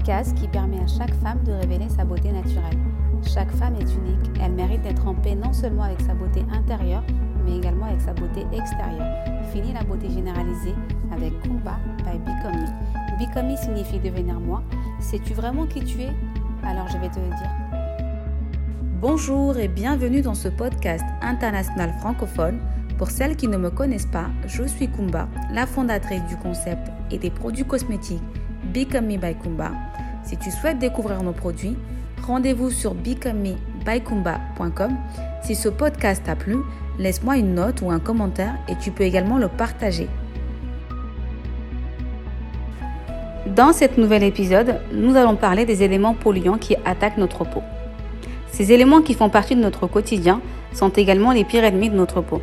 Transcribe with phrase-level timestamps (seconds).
[0.00, 2.78] podcast qui permet à chaque femme de révéler sa beauté naturelle.
[3.22, 7.02] Chaque femme est unique, elle mérite d'être en paix non seulement avec sa beauté intérieure,
[7.44, 9.06] mais également avec sa beauté extérieure.
[9.52, 10.74] Fini la beauté généralisée
[11.12, 13.56] avec Kumba by Become Me.
[13.56, 14.62] Signifie devenir moi.
[15.00, 16.12] Sais-tu vraiment qui tu es?
[16.64, 17.50] Alors je vais te le dire.
[19.02, 22.58] Bonjour et bienvenue dans ce podcast international francophone.
[22.96, 27.18] Pour celles qui ne me connaissent pas, je suis Kumba, la fondatrice du concept et
[27.18, 28.22] des produits cosmétiques
[28.72, 29.72] Become Me by Kumba.
[30.22, 31.76] Si tu souhaites découvrir nos produits,
[32.22, 34.96] rendez-vous sur becomemebykumba.com.
[35.42, 36.58] Si ce podcast t'a plu,
[36.98, 40.08] laisse-moi une note ou un commentaire et tu peux également le partager.
[43.56, 47.62] Dans cet nouvel épisode, nous allons parler des éléments polluants qui attaquent notre peau.
[48.52, 50.40] Ces éléments qui font partie de notre quotidien
[50.72, 52.40] sont également les pires ennemis de notre peau.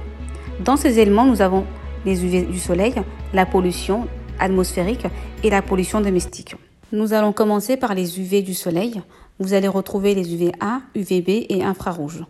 [0.59, 1.63] Dans ces éléments, nous avons
[2.05, 2.95] les UV du soleil,
[3.33, 4.07] la pollution,
[4.39, 5.07] atmosphérique
[5.43, 6.55] et la pollution domestique.
[6.91, 9.01] Nous allons commencer par les UV du soleil.
[9.39, 12.23] Vous allez retrouver les UVA, UVB et infrarouges.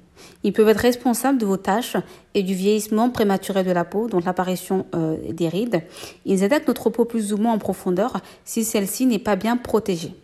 [0.44, 1.98] Ils peuvent être responsables de vos taches
[2.34, 5.84] et du vieillissement prématuré de la peau, dont l'apparition euh, des rides.
[6.26, 10.16] Ils attaquent notre peau plus ou moins en profondeur si celle-ci n'est pas bien protégée.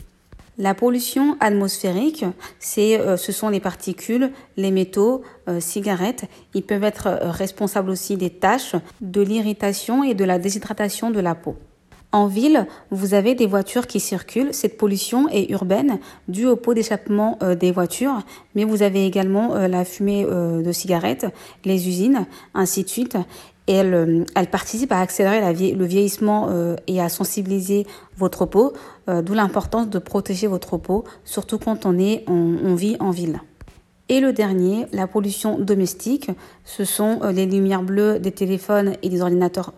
[0.57, 2.25] La pollution atmosphérique,
[2.77, 6.25] euh, ce sont les particules, les métaux, euh, cigarettes.
[6.53, 11.33] Ils peuvent être responsables aussi des taches, de l'irritation et de la déshydratation de la
[11.33, 11.55] peau.
[12.13, 14.53] En ville, vous avez des voitures qui circulent.
[14.53, 15.97] Cette pollution est urbaine,
[16.27, 18.19] due au pot d'échappement euh, des voitures,
[18.53, 21.25] mais vous avez également euh, la fumée euh, de cigarettes,
[21.65, 23.17] les usines, ainsi de suite.
[23.65, 26.49] Elle, participe à accélérer le vieillissement
[26.85, 28.73] et à sensibiliser votre peau,
[29.07, 33.39] d'où l'importance de protéger votre peau, surtout quand on, est, on vit en ville.
[34.09, 36.29] Et le dernier, la pollution domestique,
[36.65, 39.71] ce sont les lumières bleues des téléphones et des ordinateurs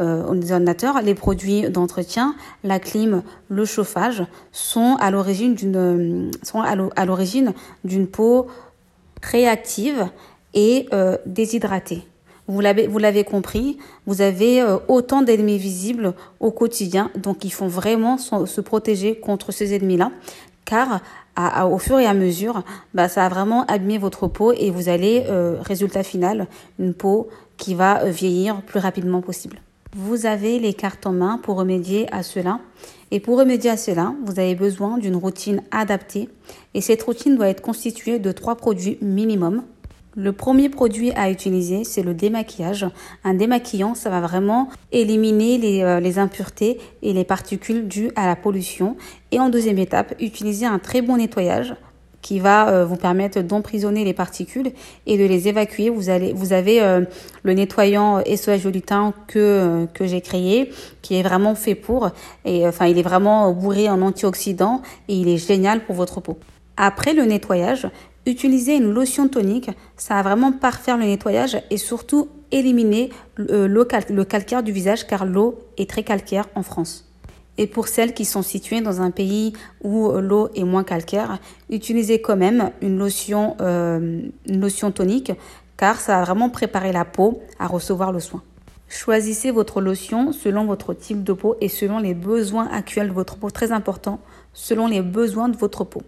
[0.00, 7.52] euh, les produits d'entretien, la clim, le chauffage sont à l'origine d'une sont à l'origine
[7.84, 8.46] d'une peau
[9.22, 10.08] réactive
[10.54, 12.04] et euh, déshydratée.
[12.46, 13.76] Vous l'avez, vous l'avez compris,
[14.06, 19.52] vous avez euh, autant d'ennemis visibles au quotidien, donc il faut vraiment se protéger contre
[19.52, 20.12] ces ennemis-là,
[20.64, 21.00] car
[21.70, 25.24] au fur et à mesure, bah, ça a vraiment abîmé votre peau et vous allez,
[25.28, 26.46] euh, résultat final,
[26.78, 29.60] une peau qui va vieillir plus rapidement possible.
[29.96, 32.60] Vous avez les cartes en main pour remédier à cela.
[33.10, 36.28] Et pour remédier à cela, vous avez besoin d'une routine adaptée.
[36.74, 39.62] Et cette routine doit être constituée de trois produits minimum.
[40.14, 42.86] Le premier produit à utiliser, c'est le démaquillage.
[43.24, 48.26] Un démaquillant, ça va vraiment éliminer les, euh, les, impuretés et les particules dues à
[48.26, 48.96] la pollution.
[49.30, 51.74] Et en deuxième étape, utiliser un très bon nettoyage
[52.22, 54.72] qui va euh, vous permettre d'emprisonner les particules
[55.06, 55.90] et de les évacuer.
[55.90, 57.02] Vous, allez, vous avez euh,
[57.42, 60.70] le nettoyant SOS Jolitin que, euh, que j'ai créé,
[61.02, 62.10] qui est vraiment fait pour.
[62.44, 66.38] Et enfin, il est vraiment bourré en antioxydants et il est génial pour votre peau.
[66.76, 67.88] Après le nettoyage,
[68.26, 69.70] utilisez une lotion tonique.
[69.96, 75.58] Ça va vraiment parfaire le nettoyage et surtout éliminer le calcaire du visage car l'eau
[75.76, 77.07] est très calcaire en France.
[77.58, 79.52] Et pour celles qui sont situées dans un pays
[79.82, 81.38] où l'eau est moins calcaire,
[81.68, 84.22] utilisez quand même une lotion, euh,
[84.94, 85.32] tonique
[85.76, 88.42] car ça va vraiment préparer la peau à recevoir le soin.
[88.88, 93.36] Choisissez votre lotion selon votre type de peau et selon les besoins actuels de votre
[93.36, 94.18] peau, très important,
[94.54, 96.02] selon les besoins de votre peau.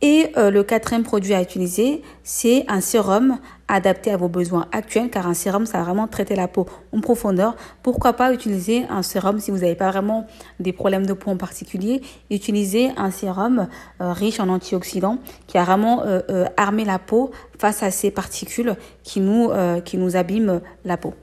[0.00, 5.10] Et euh, le quatrième produit à utiliser, c'est un sérum adapté à vos besoins actuels,
[5.10, 7.56] car un sérum, ça va vraiment traiter la peau en profondeur.
[7.82, 10.26] Pourquoi pas utiliser un sérum si vous n'avez pas vraiment
[10.60, 12.00] des problèmes de peau en particulier?
[12.30, 13.66] Utilisez un sérum
[14.00, 18.76] euh, riche en antioxydants qui a vraiment euh, armé la peau face à ces particules
[19.02, 19.50] qui nous,
[19.84, 21.14] qui nous abîment la peau.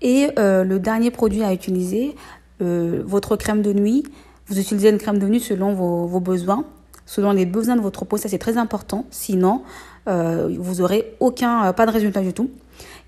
[0.00, 2.14] Et le dernier produit à utiliser,
[2.60, 4.04] votre crème de nuit.
[4.46, 6.64] Vous utilisez une crème de nuit selon vos, vos besoins
[7.06, 8.16] selon les besoins de votre peau.
[8.16, 9.04] Ça, c'est très important.
[9.10, 9.62] Sinon,
[10.08, 12.50] euh, vous aurez aucun, euh, pas de résultat du tout.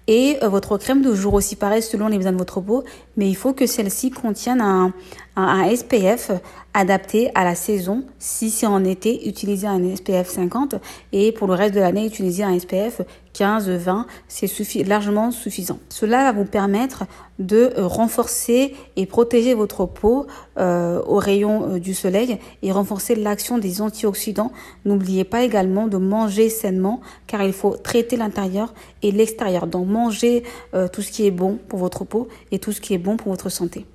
[0.07, 2.85] Et euh, votre crème de jour aussi, pareil, selon les besoins de votre peau.
[3.17, 4.93] Mais il faut que celle-ci contienne un,
[5.37, 6.31] un, SPF
[6.75, 8.05] adapté à la saison.
[8.19, 10.77] Si c'est en été, utilisez un SPF 50.
[11.13, 13.03] Et pour le reste de l'année, utilisez un SPF
[13.33, 14.07] 15, 20.
[14.29, 14.49] C'est
[14.85, 15.79] largement suffisant.
[15.89, 17.05] Cela va vous permettre
[17.39, 20.27] de renforcer et protéger votre peau
[20.59, 24.53] euh, aux rayons euh, du soleil et renforcer l'action des antioxydants.
[24.85, 28.73] N'oubliez pas également de manger sainement car il faut traiter l'intérieur
[29.03, 29.67] et l'extérieur.
[29.67, 30.45] Donc manger
[30.75, 33.17] euh, tout ce qui est bon pour votre peau et tout ce qui est bon
[33.17, 33.87] pour votre santé.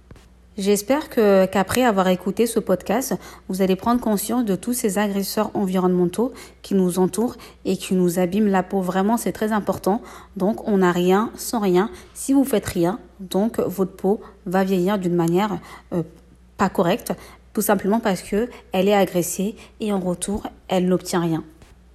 [0.60, 3.16] J'espère que qu'après avoir écouté ce podcast,
[3.48, 6.34] vous allez prendre conscience de tous ces agresseurs environnementaux
[6.64, 8.82] qui nous entourent et qui nous abîment la peau.
[8.82, 10.02] Vraiment, c'est très important.
[10.36, 11.90] Donc, on n'a rien sans rien.
[12.14, 15.60] Si vous faites rien, donc votre peau va vieillir d'une manière
[15.94, 16.04] euh,
[16.58, 17.14] pas correcte
[17.54, 21.46] Tout simplement parce que elle est agressée et en retour, elle n'obtient rien.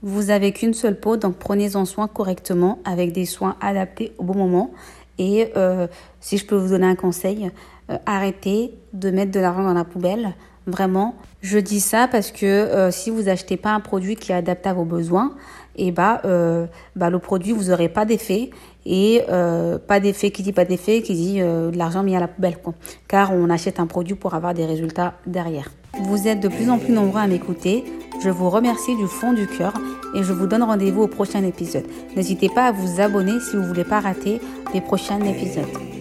[0.00, 4.34] Vous avez qu'une seule peau, donc prenez-en soin correctement avec des soins adaptés au bon
[4.34, 4.70] moment.
[5.18, 5.86] Et euh,
[6.20, 7.50] si je peux vous donner un conseil,
[7.90, 10.34] euh, arrêtez de mettre de l'argent dans la poubelle.
[10.66, 14.34] Vraiment, je dis ça parce que euh, si vous achetez pas un produit qui est
[14.34, 15.34] adapté à vos besoins,
[15.76, 16.22] et eh bah,
[16.94, 18.50] bah le produit vous aurez pas d'effet
[18.86, 22.58] et pas d'effet qui dit pas d'effet qui dit de l'argent mis à la poubelle
[22.58, 22.74] quoi.
[23.08, 25.72] Car on achète un produit pour avoir des résultats derrière.
[26.00, 27.84] Vous êtes de plus en plus nombreux à m'écouter.
[28.22, 29.74] Je vous remercie du fond du cœur
[30.14, 31.84] et je vous donne rendez-vous au prochain épisode.
[32.16, 34.40] N'hésitez pas à vous abonner si vous voulez pas rater
[34.72, 35.93] les prochains épisodes.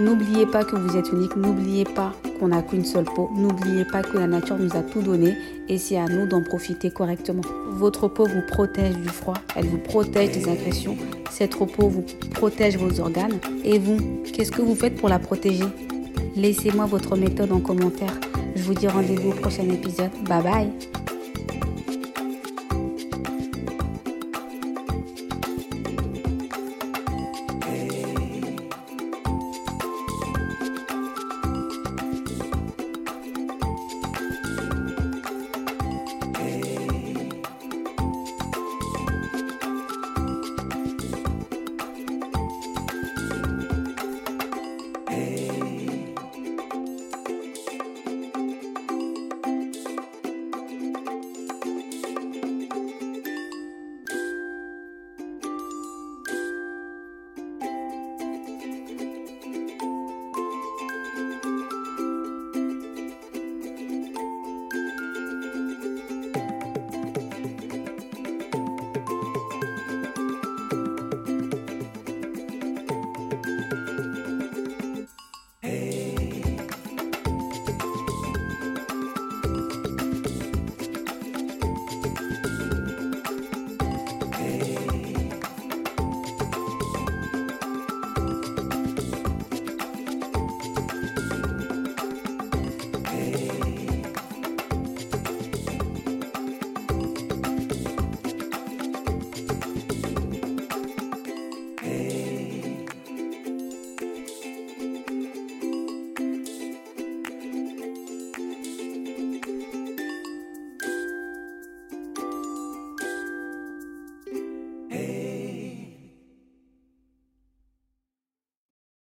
[0.00, 4.02] N'oubliez pas que vous êtes unique, n'oubliez pas qu'on n'a qu'une seule peau, n'oubliez pas
[4.02, 5.36] que la nature nous a tout donné
[5.68, 7.42] et c'est à nous d'en profiter correctement.
[7.72, 10.96] Votre peau vous protège du froid, elle vous protège des agressions,
[11.30, 13.38] cette peau vous protège vos organes.
[13.62, 13.98] Et vous,
[14.32, 15.66] qu'est-ce que vous faites pour la protéger?
[16.34, 18.18] Laissez-moi votre méthode en commentaire.
[18.56, 20.10] Je vous dis rendez-vous au prochain épisode.
[20.26, 20.99] Bye bye